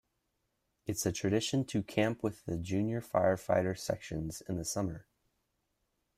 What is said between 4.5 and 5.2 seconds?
the summer.